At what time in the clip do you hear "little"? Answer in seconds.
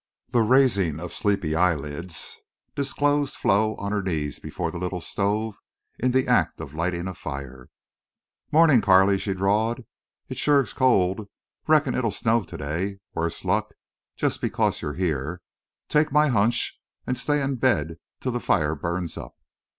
4.79-4.99